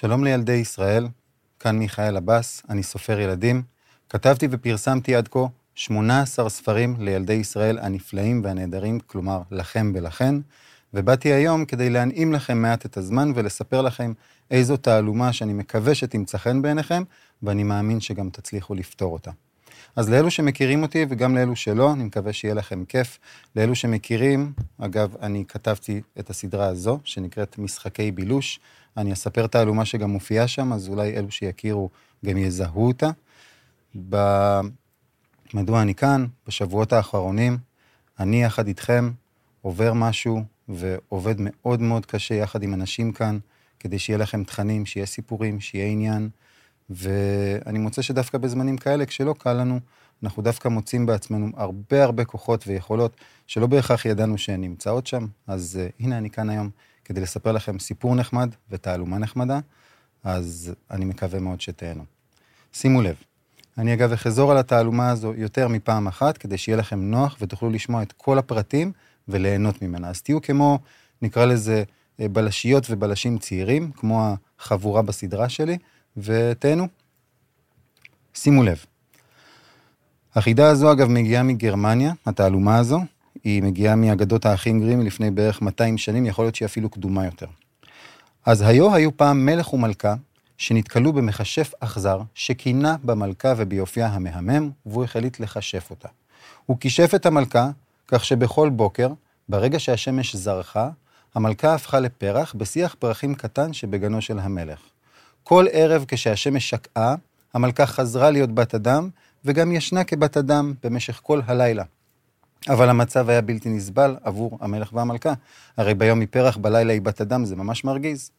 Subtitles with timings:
[0.00, 1.08] שלום לילדי ישראל,
[1.60, 3.62] כאן מיכאל עבאס, אני סופר ילדים.
[4.08, 10.34] כתבתי ופרסמתי עד כה 18 ספרים לילדי ישראל הנפלאים והנהדרים, כלומר לכם ולכן,
[10.94, 14.12] ובאתי היום כדי להנעים לכם מעט את הזמן ולספר לכם
[14.50, 17.02] איזו תעלומה שאני מקווה שתמצא חן בעיניכם,
[17.42, 19.30] ואני מאמין שגם תצליחו לפתור אותה.
[19.96, 23.18] אז לאלו שמכירים אותי וגם לאלו שלא, אני מקווה שיהיה לכם כיף.
[23.56, 28.60] לאלו שמכירים, אגב, אני כתבתי את הסדרה הזו, שנקראת משחקי בילוש.
[28.98, 31.90] אני אספר תעלומה שגם מופיעה שם, אז אולי אלו שיכירו
[32.26, 33.10] גם יזהו אותה.
[34.08, 34.16] ב...
[35.54, 36.26] מדוע אני כאן?
[36.46, 37.58] בשבועות האחרונים,
[38.20, 39.10] אני יחד איתכם
[39.62, 43.38] עובר משהו ועובד מאוד מאוד קשה יחד עם אנשים כאן,
[43.80, 46.28] כדי שיהיה לכם תכנים, שיהיה סיפורים, שיהיה עניין.
[46.90, 49.80] ואני מוצא שדווקא בזמנים כאלה, כשלא קל לנו,
[50.22, 55.26] אנחנו דווקא מוצאים בעצמנו הרבה הרבה כוחות ויכולות שלא בהכרח ידענו שהן נמצאות שם.
[55.46, 56.70] אז uh, הנה אני כאן היום
[57.08, 59.60] כדי לספר לכם סיפור נחמד ותעלומה נחמדה,
[60.24, 62.04] אז אני מקווה מאוד שתהנו.
[62.72, 63.16] שימו לב,
[63.78, 68.02] אני אגב אחזור על התעלומה הזו יותר מפעם אחת, כדי שיהיה לכם נוח ותוכלו לשמוע
[68.02, 68.92] את כל הפרטים
[69.28, 70.08] וליהנות ממנה.
[70.08, 70.78] אז תהיו כמו,
[71.22, 71.84] נקרא לזה,
[72.20, 75.78] אה, בלשיות ובלשים צעירים, כמו החבורה בסדרה שלי,
[76.16, 76.88] ותהנו.
[78.34, 78.84] שימו לב.
[80.34, 83.00] החידה הזו אגב מגיעה מגרמניה, התעלומה הזו,
[83.48, 87.46] היא מגיעה מאגדות האחים גרים לפני בערך 200 שנים, יכול להיות שהיא אפילו קדומה יותר.
[88.46, 90.14] אז היו היו פעם מלך ומלכה
[90.58, 96.08] שנתקלו במכשף אכזר שכינה במלכה וביופייה המהמם, והוא החליט לכשף אותה.
[96.66, 97.70] הוא כישף את המלכה,
[98.08, 99.08] כך שבכל בוקר,
[99.48, 100.90] ברגע שהשמש זרחה,
[101.34, 104.78] המלכה הפכה לפרח בשיח פרחים קטן שבגנו של המלך.
[105.44, 107.14] כל ערב כשהשמש שקעה,
[107.54, 109.08] המלכה חזרה להיות בת אדם,
[109.44, 111.84] וגם ישנה כבת אדם במשך כל הלילה.
[112.68, 115.32] אבל המצב היה בלתי נסבל עבור המלך והמלכה.
[115.76, 118.30] הרי ביום היא פרח, בלילה היא בת אדם, זה ממש מרגיז.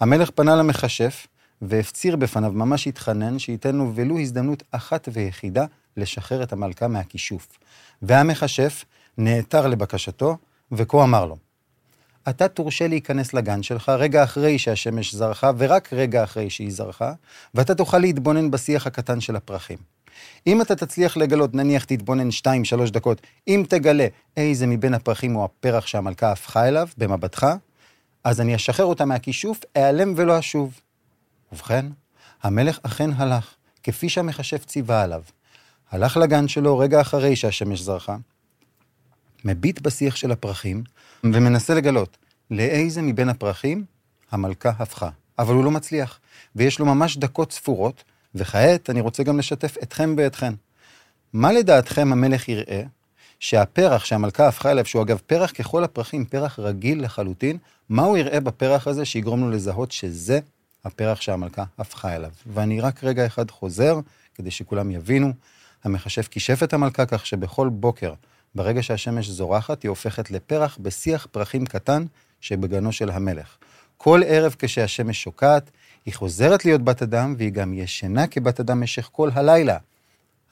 [0.00, 1.26] המלך פנה למכשף,
[1.62, 5.64] והפציר בפניו, ממש התחנן, שייתן לו ולו הזדמנות אחת ויחידה
[5.96, 7.48] לשחרר את המלכה מהכישוף.
[8.02, 8.84] והמכשף
[9.18, 10.36] נעתר לבקשתו,
[10.72, 11.36] וכה אמר לו,
[12.28, 17.12] אתה תורשה להיכנס לגן שלך רגע אחרי שהשמש זרחה, ורק רגע אחרי שהיא זרחה,
[17.54, 19.78] ואתה תוכל להתבונן בשיח הקטן של הפרחים.
[20.46, 22.28] אם אתה תצליח לגלות, נניח תתבונן
[22.86, 24.06] 2-3 דקות, אם תגלה
[24.36, 27.46] איזה מבין הפרחים הוא הפרח שהמלכה הפכה אליו במבטך,
[28.24, 30.80] אז אני אשחרר אותה מהכישוף, אעלם ולא אשוב.
[31.52, 31.86] ובכן,
[32.42, 35.22] המלך אכן הלך, כפי שהמכשף ציווה עליו.
[35.90, 38.16] הלך לגן שלו רגע אחרי שהשמש זרחה,
[39.44, 40.82] מביט בשיח של הפרחים,
[41.24, 42.16] ומנסה לגלות
[42.50, 43.84] לאיזה מבין הפרחים
[44.30, 45.08] המלכה הפכה.
[45.38, 46.18] אבל הוא לא מצליח,
[46.56, 48.04] ויש לו ממש דקות ספורות,
[48.34, 50.54] וכעת אני רוצה גם לשתף אתכם ואתכן.
[51.32, 52.82] מה לדעתכם המלך יראה
[53.40, 57.58] שהפרח שהמלכה הפכה אליו, שהוא אגב פרח ככל הפרחים, פרח רגיל לחלוטין,
[57.88, 60.40] מה הוא יראה בפרח הזה שיגרום לו לזהות שזה
[60.84, 62.30] הפרח שהמלכה הפכה אליו.
[62.46, 64.00] ואני רק רגע אחד חוזר,
[64.34, 65.32] כדי שכולם יבינו.
[65.84, 68.14] המכשף כישף את המלכה כך שבכל בוקר,
[68.54, 72.04] ברגע שהשמש זורחת, היא הופכת לפרח בשיח פרחים קטן
[72.40, 73.56] שבגנו של המלך.
[73.96, 75.70] כל ערב כשהשמש שוקעת,
[76.06, 79.78] היא חוזרת להיות בת אדם, והיא גם ישנה כבת אדם משך כל הלילה.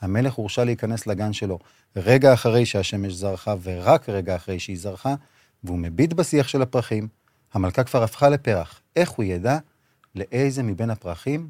[0.01, 1.59] המלך הורשה להיכנס לגן שלו
[1.97, 5.15] רגע אחרי שהשמש זרחה, ורק רגע אחרי שהיא זרחה,
[5.65, 7.09] והוא מביט בשיח של הפרחים.
[7.53, 8.81] המלכה כבר הפכה לפרח.
[8.97, 9.59] איך הוא ידע
[10.15, 11.49] לאיזה מבין הפרחים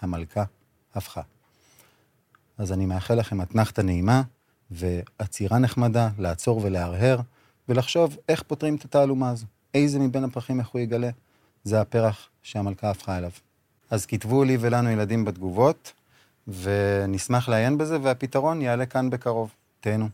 [0.00, 0.44] המלכה
[0.94, 1.22] הפכה?
[2.58, 4.22] אז אני מאחל לכם אתנחתא נעימה
[4.70, 7.20] ועצירה נחמדה, לעצור ולהרהר,
[7.68, 9.46] ולחשוב איך פותרים את התעלומה הזו.
[9.74, 11.10] איזה מבין הפרחים, איך הוא יגלה?
[11.64, 13.30] זה הפרח שהמלכה הפכה אליו.
[13.90, 15.92] אז כתבו לי ולנו ילדים בתגובות,
[16.48, 19.54] ונשמח לעיין בזה, והפתרון יעלה כאן בקרוב.
[19.80, 20.08] תהנו.